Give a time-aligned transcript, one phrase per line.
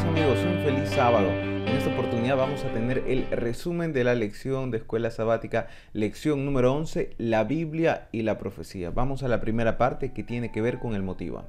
[0.00, 1.28] amigos, un feliz sábado.
[1.28, 6.46] En esta oportunidad vamos a tener el resumen de la lección de escuela sabática, lección
[6.46, 8.90] número 11, la Biblia y la profecía.
[8.90, 11.44] Vamos a la primera parte que tiene que ver con el motivo.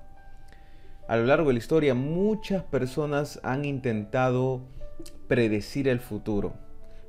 [1.07, 4.61] A lo largo de la historia muchas personas han intentado
[5.29, 6.53] predecir el futuro,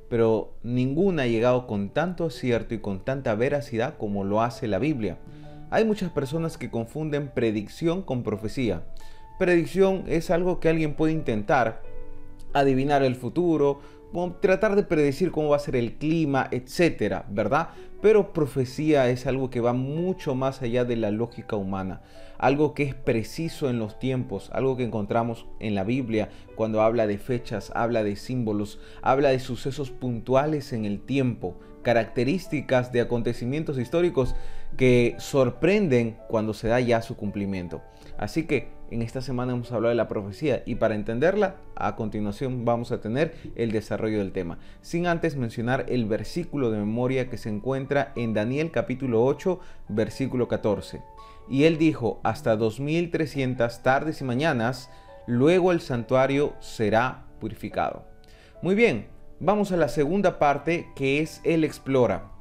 [0.09, 4.79] pero ninguna ha llegado con tanto acierto y con tanta veracidad como lo hace la
[4.79, 5.17] Biblia.
[5.69, 8.83] Hay muchas personas que confunden predicción con profecía.
[9.37, 11.81] Predicción es algo que alguien puede intentar,
[12.53, 13.81] adivinar el futuro,
[14.39, 17.69] tratar de predecir cómo va a ser el clima, etcétera, ¿verdad?
[18.01, 22.01] Pero profecía es algo que va mucho más allá de la lógica humana,
[22.37, 27.07] algo que es preciso en los tiempos, algo que encontramos en la Biblia cuando habla
[27.07, 33.77] de fechas, habla de símbolos, habla de sucesos puntuales en el tiempo, características de acontecimientos
[33.77, 34.35] históricos
[34.77, 37.81] que sorprenden cuando se da ya su cumplimiento.
[38.17, 42.65] Así que en esta semana hemos hablado de la profecía y para entenderla, a continuación
[42.65, 44.59] vamos a tener el desarrollo del tema.
[44.81, 50.47] Sin antes mencionar el versículo de memoria que se encuentra en Daniel capítulo 8, versículo
[50.47, 51.01] 14.
[51.49, 54.89] Y él dijo, hasta 2300 tardes y mañanas,
[55.27, 58.07] luego el santuario será purificado.
[58.61, 59.07] Muy bien,
[59.39, 62.31] vamos a la segunda parte que es el explora.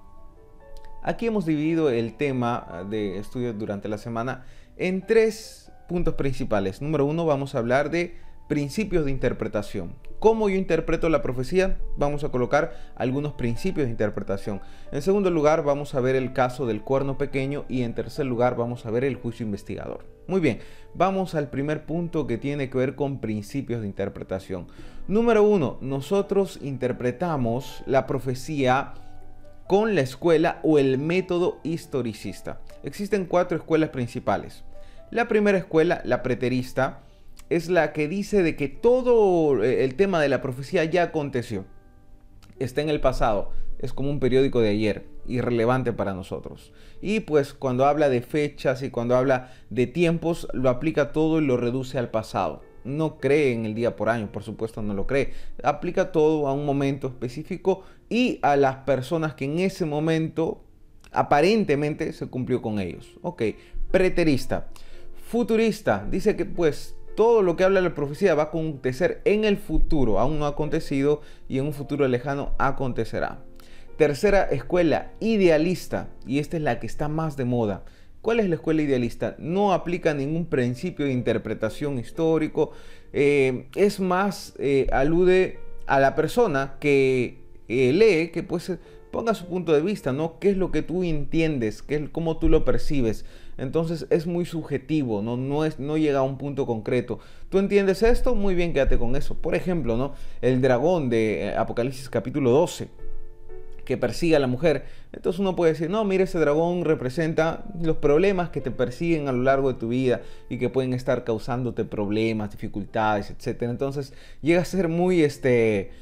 [1.03, 6.83] Aquí hemos dividido el tema de estudios durante la semana en tres puntos principales.
[6.83, 8.17] Número uno, vamos a hablar de
[8.49, 9.95] principios de interpretación.
[10.19, 11.79] ¿Cómo yo interpreto la profecía?
[11.97, 14.61] Vamos a colocar algunos principios de interpretación.
[14.91, 18.57] En segundo lugar, vamos a ver el caso del cuerno pequeño y en tercer lugar,
[18.57, 20.07] vamos a ver el juicio investigador.
[20.27, 20.61] Muy bien,
[20.95, 24.67] vamos al primer punto que tiene que ver con principios de interpretación.
[25.09, 28.95] Número uno, nosotros interpretamos la profecía
[29.67, 32.61] con la escuela o el método historicista.
[32.83, 34.65] Existen cuatro escuelas principales.
[35.15, 37.05] La primera escuela, la preterista,
[37.49, 41.67] es la que dice de que todo eh, el tema de la profecía ya aconteció.
[42.59, 46.73] Está en el pasado, es como un periódico de ayer, irrelevante para nosotros.
[47.01, 51.47] Y pues cuando habla de fechas y cuando habla de tiempos, lo aplica todo y
[51.47, 52.63] lo reduce al pasado.
[52.83, 55.33] No cree en el día por año, por supuesto no lo cree.
[55.63, 60.65] Aplica todo a un momento específico y a las personas que en ese momento
[61.13, 63.17] aparentemente se cumplió con ellos.
[63.23, 63.43] Ok,
[63.93, 64.67] preterista
[65.35, 66.07] futurista.
[66.09, 70.21] Dice que pues todo lo que habla la profecía va a acontecer en el futuro,
[70.21, 73.43] aún no ha acontecido y en un futuro lejano acontecerá.
[73.97, 77.85] Tercera escuela, idealista, y esta es la que está más de moda.
[78.23, 79.35] ¿Cuál es la escuela idealista?
[79.41, 82.71] No aplica ningún principio de interpretación histórico,
[83.13, 85.59] eh, es más, eh, alude
[85.89, 88.71] a la persona que eh, lee, que pues
[89.11, 90.39] ponga su punto de vista, ¿no?
[90.39, 91.83] ¿Qué es lo que tú entiendes?
[91.83, 93.25] ¿Qué es, ¿Cómo tú lo percibes?
[93.59, 95.37] Entonces es muy subjetivo, ¿no?
[95.37, 97.19] No, es, no llega a un punto concreto.
[97.49, 98.35] ¿Tú entiendes esto?
[98.35, 99.35] Muy bien, quédate con eso.
[99.35, 100.15] Por ejemplo, ¿no?
[100.43, 102.89] El dragón de eh, Apocalipsis capítulo 12
[103.85, 104.85] que persigue a la mujer.
[105.13, 109.33] Entonces uno puede decir, no, mire, ese dragón representa los problemas que te persiguen a
[109.33, 113.63] lo largo de tu vida y que pueden estar causándote problemas, dificultades, etc.
[113.63, 115.93] Entonces llega a ser muy, este,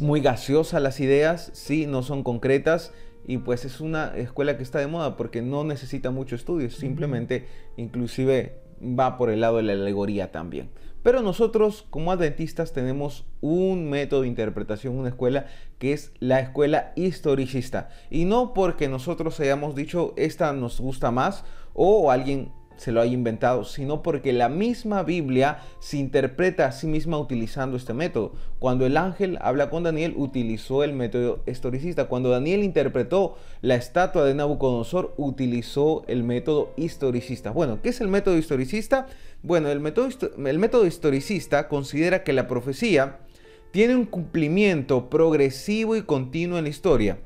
[0.00, 2.92] muy gaseosa las ideas, sí, no son concretas
[3.26, 7.46] y pues es una escuela que está de moda porque no necesita mucho estudio, simplemente
[7.76, 10.70] inclusive va por el lado de la alegoría también.
[11.02, 15.46] Pero nosotros como adventistas tenemos un método de interpretación, una escuela
[15.78, 17.90] que es la escuela historicista.
[18.10, 23.12] Y no porque nosotros hayamos dicho esta nos gusta más o alguien se lo haya
[23.12, 28.32] inventado, sino porque la misma Biblia se interpreta a sí misma utilizando este método.
[28.58, 32.06] Cuando el ángel habla con Daniel, utilizó el método historicista.
[32.06, 37.50] Cuando Daniel interpretó la estatua de Nabucodonosor, utilizó el método historicista.
[37.50, 39.06] Bueno, ¿qué es el método historicista?
[39.42, 40.08] Bueno, el método,
[40.46, 43.20] el método historicista considera que la profecía
[43.70, 47.18] tiene un cumplimiento progresivo y continuo en la historia,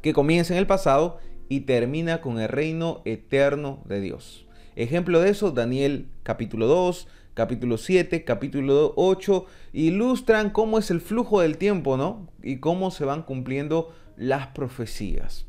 [0.00, 1.18] que comienza en el pasado
[1.48, 4.47] y termina con el reino eterno de Dios.
[4.78, 11.40] Ejemplo de eso, Daniel capítulo 2, capítulo 7, capítulo 8, ilustran cómo es el flujo
[11.40, 12.28] del tiempo, ¿no?
[12.44, 15.46] Y cómo se van cumpliendo las profecías.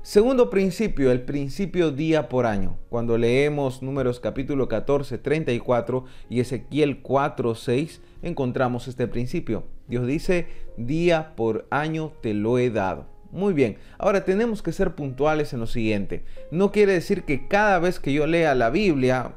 [0.00, 2.78] Segundo principio, el principio día por año.
[2.88, 9.64] Cuando leemos números capítulo 14, 34 y Ezequiel 4, 6, encontramos este principio.
[9.88, 10.46] Dios dice,
[10.78, 13.09] día por año te lo he dado.
[13.32, 16.24] Muy bien, ahora tenemos que ser puntuales en lo siguiente.
[16.50, 19.34] No quiere decir que cada vez que yo lea la Biblia,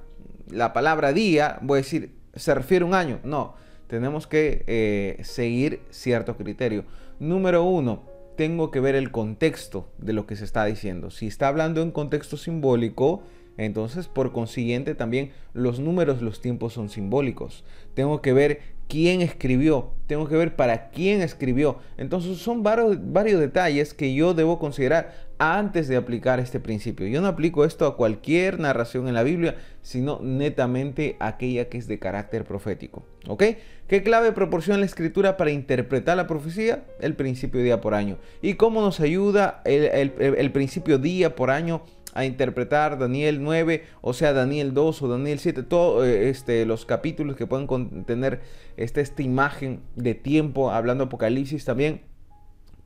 [0.50, 3.20] la palabra día, voy a decir, se refiere a un año.
[3.24, 3.56] No,
[3.88, 6.86] tenemos que eh, seguir cierto criterio.
[7.20, 8.04] Número uno,
[8.36, 11.12] tengo que ver el contexto de lo que se está diciendo.
[11.12, 13.24] Si está hablando en contexto simbólico,
[13.58, 17.64] entonces por consiguiente también los números, los tiempos son simbólicos.
[17.94, 21.78] Tengo que ver quién escribió, tengo que ver para quién escribió.
[21.98, 27.08] Entonces son varios, varios detalles que yo debo considerar antes de aplicar este principio.
[27.08, 31.88] Yo no aplico esto a cualquier narración en la Biblia, sino netamente aquella que es
[31.88, 33.06] de carácter profético.
[33.28, 33.44] ¿Ok?
[33.88, 36.86] ¿Qué clave proporciona la escritura para interpretar la profecía?
[37.00, 38.18] El principio día por año.
[38.42, 41.82] ¿Y cómo nos ayuda el, el principio día por año?
[42.14, 46.86] A interpretar Daniel 9, o sea, Daniel 2 o Daniel 7, todos eh, este, los
[46.86, 48.42] capítulos que pueden contener
[48.78, 52.02] este, esta imagen de tiempo, hablando Apocalipsis también,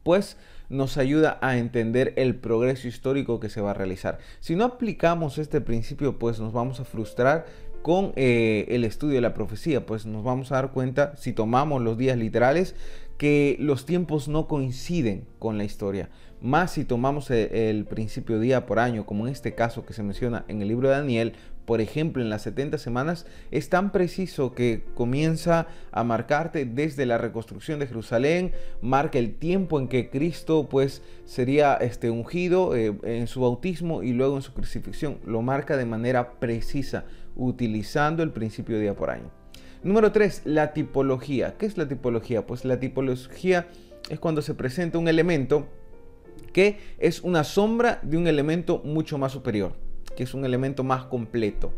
[0.04, 0.38] pues
[0.70, 4.20] nos ayuda a entender el progreso histórico que se va a realizar.
[4.40, 7.46] Si no aplicamos este principio, pues nos vamos a frustrar
[7.82, 11.82] con eh, el estudio de la profecía, pues nos vamos a dar cuenta, si tomamos
[11.82, 12.76] los días literales,
[13.18, 16.10] que los tiempos no coinciden con la historia.
[16.42, 20.04] Más si tomamos e, el, principio día por año, como en este caso que se
[20.04, 21.34] menciona en el libro de Daniel,
[21.66, 27.18] por ejemplo, en las 70 semanas, es tan preciso que comienza a marcarte desde la
[27.18, 33.28] reconstrucción de Jerusalén, marca el tiempo en que Cristo pues sería este, ungido eh, en
[33.28, 35.18] su bautismo y luego en su crucifixión.
[35.26, 37.04] Lo marca de manera precisa,
[37.36, 39.30] utilizando el principio día por año.
[39.84, 41.56] Número 3, la tipología.
[41.58, 42.48] ¿Qué es la tipología?
[42.48, 43.68] Pues la tipología
[44.10, 45.68] es cuando se presenta un elemento
[46.98, 49.74] es una sombra de un elemento mucho más superior,
[50.16, 51.72] que es un elemento más completo.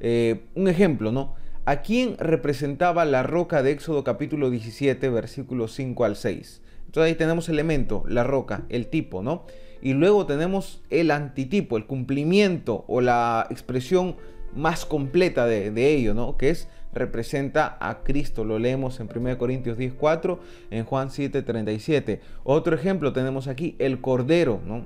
[0.00, 1.34] Eh, un ejemplo, ¿no?
[1.64, 6.60] ¿A quién representaba la roca de Éxodo capítulo 17, versículos 5 al 6?
[6.86, 9.44] Entonces ahí tenemos elemento, la roca, el tipo, ¿no?
[9.80, 14.16] Y luego tenemos el antitipo, el cumplimiento o la expresión
[14.54, 16.36] más completa de, de ello, ¿no?
[16.36, 18.44] Que es representa a Cristo.
[18.44, 20.38] Lo leemos en 1 Corintios 10.4,
[20.70, 22.20] en Juan 7.37.
[22.44, 24.84] Otro ejemplo tenemos aquí, el Cordero, ¿no?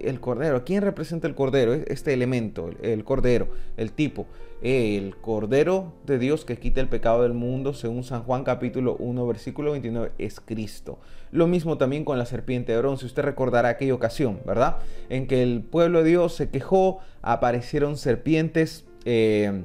[0.00, 1.72] El Cordero, ¿quién representa el Cordero?
[1.72, 4.26] Este elemento, el Cordero, el tipo.
[4.60, 9.26] El Cordero de Dios que quita el pecado del mundo, según San Juan capítulo 1,
[9.26, 10.98] versículo 29, es Cristo.
[11.30, 13.06] Lo mismo también con la serpiente de bronce.
[13.06, 14.78] Usted recordará aquella ocasión, ¿verdad?
[15.10, 18.84] En que el pueblo de Dios se quejó, aparecieron serpientes.
[19.04, 19.62] Eh,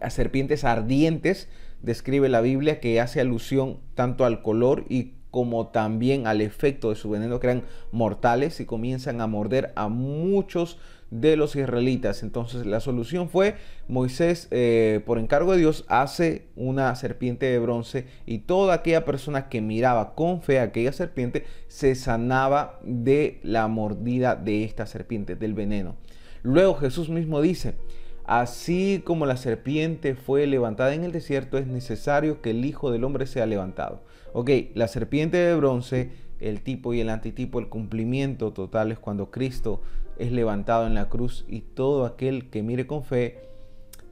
[0.00, 1.48] a serpientes ardientes,
[1.82, 6.96] describe la Biblia, que hace alusión tanto al color y como también al efecto de
[6.96, 10.78] su veneno, que eran mortales y comienzan a morder a muchos
[11.10, 12.22] de los israelitas.
[12.22, 13.56] Entonces la solución fue
[13.88, 19.48] Moisés, eh, por encargo de Dios, hace una serpiente de bronce y toda aquella persona
[19.48, 25.36] que miraba con fe a aquella serpiente se sanaba de la mordida de esta serpiente,
[25.36, 25.96] del veneno.
[26.42, 27.74] Luego Jesús mismo dice,
[28.24, 33.04] Así como la serpiente fue levantada en el desierto, es necesario que el Hijo del
[33.04, 34.02] Hombre sea levantado.
[34.32, 36.10] Ok, la serpiente de bronce,
[36.40, 39.82] el tipo y el antitipo, el cumplimiento total es cuando Cristo
[40.18, 43.42] es levantado en la cruz y todo aquel que mire con fe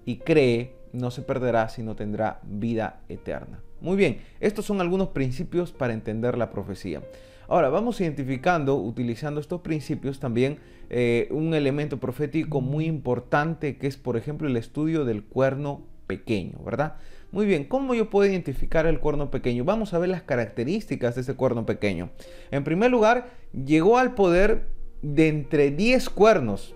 [0.05, 3.61] y cree no se perderá, sino tendrá vida eterna.
[3.81, 7.03] Muy bien, estos son algunos principios para entender la profecía.
[7.49, 10.59] Ahora, vamos identificando, utilizando estos principios también,
[10.91, 16.59] eh, un elemento profético muy importante que es, por ejemplo, el estudio del cuerno pequeño,
[16.65, 16.97] ¿verdad?
[17.33, 19.65] Muy bien, ¿cómo yo puedo identificar el cuerno pequeño?
[19.65, 22.11] Vamos a ver las características de ese cuerno pequeño.
[22.51, 24.69] En primer lugar, llegó al poder
[25.01, 26.75] de entre 10 cuernos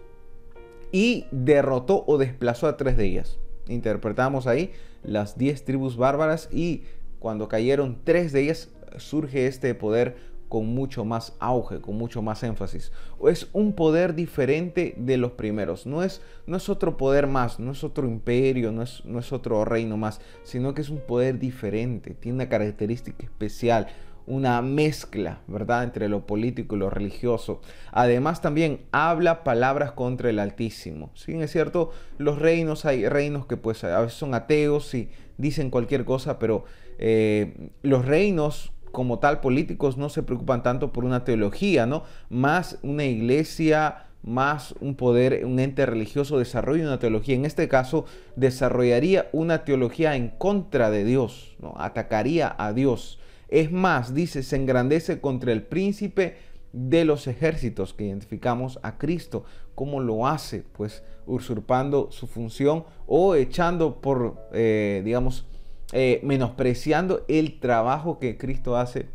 [0.93, 3.39] y derrotó o desplazó a tres de ellas.
[3.69, 6.85] Interpretamos ahí las 10 tribus bárbaras y
[7.19, 8.69] cuando cayeron tres de ellas
[8.99, 10.17] surge este poder
[10.49, 12.93] con mucho más auge, con mucho más énfasis.
[13.29, 15.87] Es un poder diferente de los primeros.
[15.87, 19.33] No es, no es otro poder más, no es otro imperio, no es, no es
[19.33, 22.15] otro reino más, sino que es un poder diferente.
[22.15, 23.89] Tiene una característica especial,
[24.27, 27.61] una mezcla, ¿verdad?, entre lo político y lo religioso.
[27.93, 31.11] Además también habla palabras contra el Altísimo.
[31.15, 35.71] Sí, es cierto, los reinos, hay reinos que pues a veces son ateos y dicen
[35.71, 36.65] cualquier cosa, pero
[36.99, 42.05] eh, los reinos como tal políticos no se preocupan tanto por una teología, ¿no?
[42.31, 47.37] Más una iglesia, más un poder, un ente religioso desarrolla una teología.
[47.37, 48.07] En este caso,
[48.37, 51.75] desarrollaría una teología en contra de Dios, ¿no?
[51.77, 53.21] Atacaría a Dios.
[53.49, 56.37] Es más, dice, se engrandece contra el príncipe
[56.73, 59.45] de los ejércitos que identificamos a Cristo.
[59.75, 60.65] ¿Cómo lo hace?
[60.73, 65.47] Pues usurpando su función o echando por, eh, digamos,
[65.93, 69.09] eh, menospreciando el trabajo que Cristo hace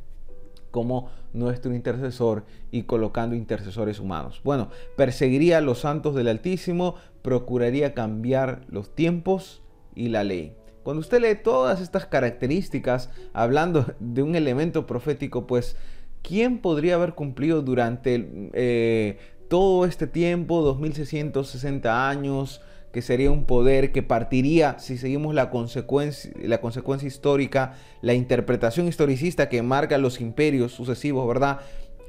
[0.71, 4.41] como nuestro intercesor y colocando intercesores humanos.
[4.43, 9.61] Bueno, perseguiría a los santos del Altísimo, procuraría cambiar los tiempos
[9.95, 10.55] y la ley.
[10.83, 15.75] Cuando usted lee todas estas características, hablando de un elemento profético, pues,
[16.23, 22.61] ¿quién podría haber cumplido durante eh, todo este tiempo, 2660 años,
[22.91, 28.87] que sería un poder que partiría, si seguimos la consecuencia, la consecuencia histórica, la interpretación
[28.87, 31.59] historicista que marca los imperios sucesivos, ¿verdad?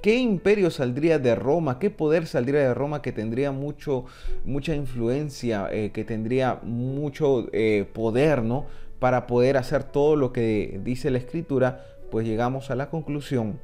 [0.03, 1.79] ¿Qué imperio saldría de Roma?
[1.79, 4.05] ¿Qué poder saldría de Roma que tendría mucho,
[4.45, 8.67] mucha influencia, eh, que tendría mucho eh, poder, ¿no?
[8.99, 13.61] Para poder hacer todo lo que dice la escritura, pues llegamos a la conclusión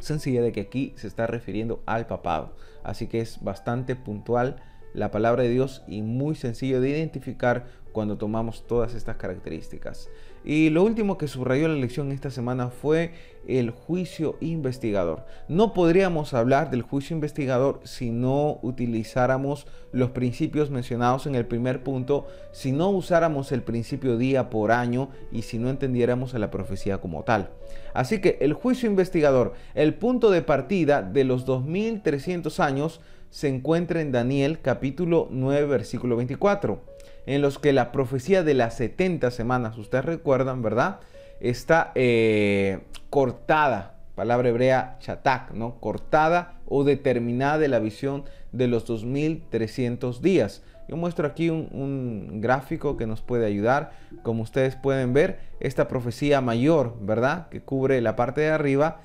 [0.00, 2.56] sencilla de que aquí se está refiriendo al papado.
[2.82, 4.56] Así que es bastante puntual
[4.92, 10.08] la palabra de Dios y muy sencillo de identificar cuando tomamos todas estas características.
[10.44, 13.12] Y lo último que subrayó la lección esta semana fue
[13.48, 15.24] el juicio investigador.
[15.48, 21.82] No podríamos hablar del juicio investigador si no utilizáramos los principios mencionados en el primer
[21.82, 26.50] punto, si no usáramos el principio día por año y si no entendiéramos a la
[26.50, 27.50] profecía como tal.
[27.94, 34.00] Así que el juicio investigador, el punto de partida de los 2300 años, se encuentra
[34.00, 36.93] en Daniel capítulo 9 versículo 24,
[37.26, 41.00] en los que la profecía de las 70 semanas, ustedes recuerdan, ¿verdad?
[41.40, 45.80] Está eh, cortada, palabra hebrea chatak, ¿no?
[45.80, 50.62] Cortada o determinada de la visión de los 2300 días.
[50.88, 53.92] Yo muestro aquí un, gráfico que nos puede ayudar.
[54.22, 57.48] Como ustedes pueden ver, esta profecía mayor, ¿verdad?
[57.48, 59.00] Que cubre la parte de arriba,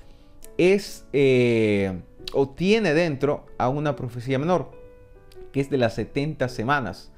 [0.57, 1.05] es...
[1.13, 2.01] Eh,
[2.33, 4.71] o tiene dentro a una profecía menor,
[5.51, 7.11] que es de las 70 semanas.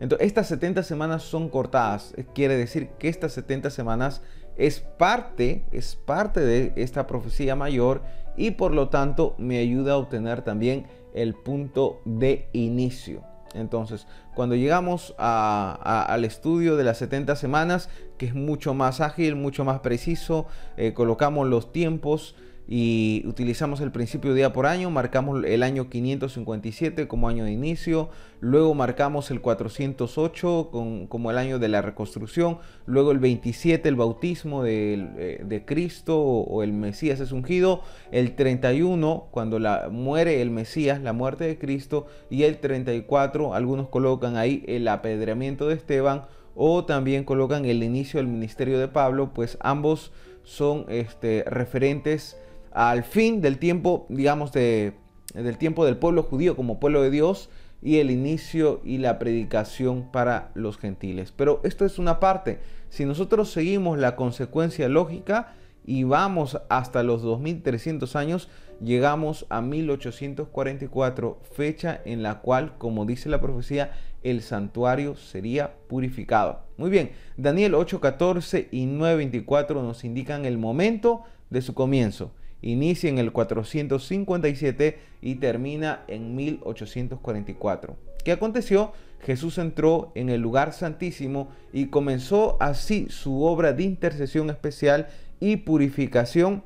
[0.00, 2.14] Entonces, estas 70 semanas son cortadas.
[2.34, 4.22] Quiere decir que estas 70 semanas
[4.56, 8.02] es parte, es parte de esta profecía mayor
[8.36, 13.22] y por lo tanto me ayuda a obtener también el punto de inicio.
[13.54, 17.88] Entonces, cuando llegamos al estudio de las 70 semanas,
[18.18, 22.36] que es mucho más ágil, mucho más preciso, eh, colocamos los tiempos,
[22.70, 28.10] y utilizamos el principio día por año, marcamos el año 557 como año de inicio,
[28.40, 30.68] luego marcamos el 408
[31.08, 36.62] como el año de la reconstrucción, luego el 27 el bautismo de, de Cristo o,
[36.62, 37.80] el Mesías es ungido,
[38.12, 43.88] el 31 cuando la, muere el Mesías, la muerte de Cristo, y el 34 algunos
[43.88, 49.32] colocan ahí el apedreamiento de Esteban o también colocan el inicio del ministerio de Pablo,
[49.32, 52.36] pues ambos son este, referentes
[52.72, 54.94] al fin del tiempo, digamos, de,
[55.34, 57.50] del tiempo del pueblo judío como pueblo de Dios
[57.82, 61.32] y el inicio y la predicación para los gentiles.
[61.36, 62.60] Pero esto es una parte.
[62.88, 68.48] Si nosotros seguimos la consecuencia lógica y vamos hasta los 2300 años,
[68.82, 76.62] llegamos a 1844, fecha en la cual, como dice la profecía, el santuario sería purificado.
[76.76, 83.18] Muy bien, Daniel 8:14 y 9:24 nos indican el momento de su comienzo inicia en
[83.18, 87.96] el 457 y termina en 1844.
[88.24, 88.92] ¿Qué aconteció?
[89.20, 95.08] Jesús entró en el lugar santísimo y comenzó así su obra de intercesión especial
[95.40, 96.64] y purificación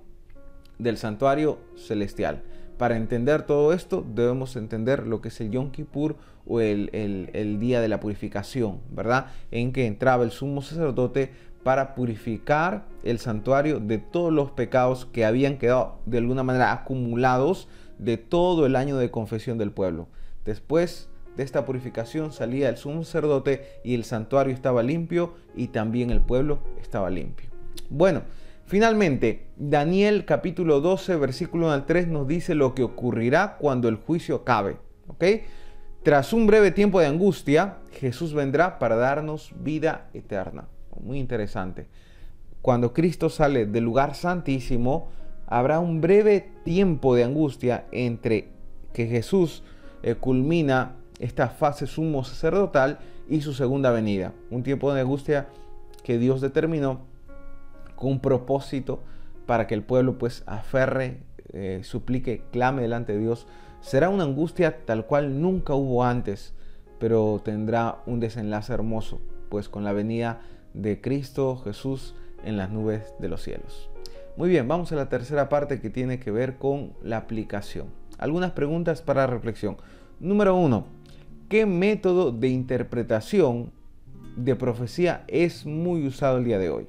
[0.79, 2.43] del santuario celestial.
[2.79, 7.61] Para entender todo esto debemos entender lo que es el Yom Kippur o el, el
[7.61, 9.27] día de la purificación, ¿verdad?
[9.51, 11.31] En que entraba el sumo sacerdote
[11.63, 17.69] para purificar el santuario de todos los pecados que habían quedado de alguna manera acumulados
[17.99, 20.09] de todo el año de confesión del pueblo.
[20.45, 26.11] Después de esta purificación salía el sumo sacerdote y el santuario estaba limpio y también
[26.11, 27.49] el pueblo estaba limpio.
[27.89, 28.23] Bueno,
[28.67, 33.97] finalmente Daniel capítulo 12 versículo 1 al 3 nos dice lo que ocurrirá cuando el
[33.97, 34.79] juicio acabe.
[35.07, 35.25] ¿ok?
[36.03, 40.67] Tras un breve tiempo de angustia, Jesús vendrá para darnos vida eterna
[41.01, 41.87] muy interesante.
[42.61, 45.09] Cuando Cristo sale del lugar santísimo,
[45.47, 48.49] habrá un breve tiempo de angustia entre
[48.93, 49.63] que Jesús
[50.03, 54.33] eh, culmina esta fase sumo sacerdotal y su segunda venida.
[54.51, 55.49] Un tiempo de angustia
[56.03, 57.01] que Dios determinó
[57.97, 59.01] con un propósito
[59.47, 61.21] para que el pueblo pues aferre,
[61.53, 63.47] eh, suplique, clame delante de Dios.
[63.81, 66.55] Será una angustia tal cual nunca hubo antes,
[66.99, 70.41] pero tendrá un desenlace hermoso, pues con la venida
[70.75, 72.15] de Cristo Jesús
[72.45, 73.91] en las nubes de los cielos.
[74.37, 77.89] Muy bien, vamos a la tercera parte que tiene que ver con la aplicación.
[78.19, 79.77] Algunas preguntas para reflexión.
[80.21, 80.87] Número uno,
[81.49, 83.73] ¿qué método de interpretación
[84.37, 86.87] de profecía es muy usado el día de hoy?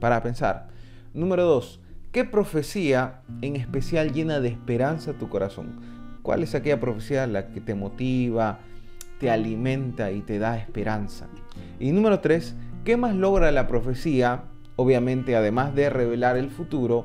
[0.00, 0.68] Para pensar.
[1.14, 5.80] Número dos, ¿qué profecía en especial llena de esperanza tu corazón?
[6.22, 8.58] ¿Cuál es aquella profecía la que te motiva,
[9.20, 11.28] te alimenta y te da esperanza?
[11.78, 14.42] Y número tres, ¿Qué más logra la profecía?
[14.74, 17.04] Obviamente, además de revelar el futuro,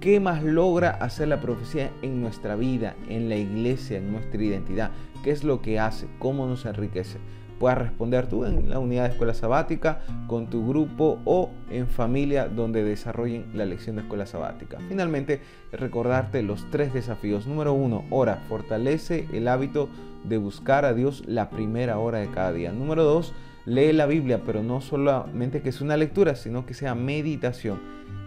[0.00, 4.90] ¿qué más logra hacer la profecía en nuestra vida, en la iglesia, en nuestra identidad?
[5.22, 6.08] ¿Qué es lo que hace?
[6.18, 7.18] ¿Cómo nos enriquece?
[7.58, 12.48] puedas responder tú en la unidad de escuela sabática, con tu grupo o en familia
[12.48, 14.78] donde desarrollen la lección de escuela sabática.
[14.88, 15.40] Finalmente,
[15.72, 17.46] recordarte los tres desafíos.
[17.46, 19.88] Número uno, ora, fortalece el hábito
[20.24, 22.72] de buscar a Dios la primera hora de cada día.
[22.72, 23.32] Número dos,
[23.66, 27.80] lee la Biblia, pero no solamente que sea una lectura, sino que sea meditación.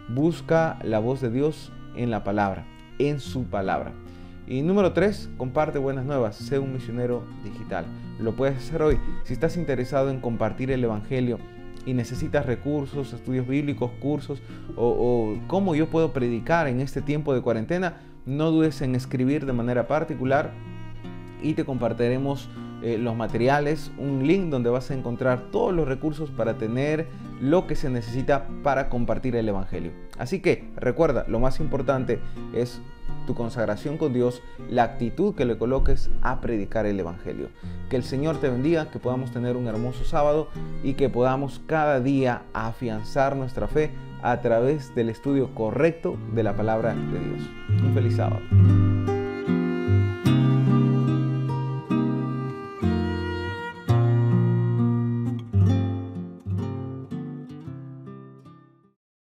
[0.09, 2.65] Busca la voz de Dios en la palabra,
[2.99, 3.93] en su palabra.
[4.47, 7.85] Y número 3, comparte buenas nuevas, sé un misionero digital.
[8.19, 8.99] Lo puedes hacer hoy.
[9.23, 11.37] Si estás interesado en compartir el Evangelio
[11.85, 14.41] y necesitas recursos, estudios bíblicos, cursos
[14.75, 19.53] o, cómo yo puedo predicar en este tiempo de cuarentena, no dudes en escribir de
[19.53, 20.51] manera particular
[21.41, 22.49] y te compartiremos
[22.81, 27.07] eh, los materiales, un link donde vas a encontrar todos los recursos para tener
[27.41, 29.91] lo que se necesita para compartir el Evangelio.
[30.17, 32.19] Así que recuerda, lo más importante
[32.53, 32.81] es
[33.27, 37.49] tu consagración con Dios, la actitud que le coloques a predicar el Evangelio.
[37.89, 40.47] Que el Señor te bendiga, que podamos tener un hermoso sábado
[40.83, 46.55] y que podamos cada día afianzar nuestra fe a través del estudio correcto de la
[46.55, 47.49] palabra de Dios.
[47.83, 48.41] Un feliz sábado.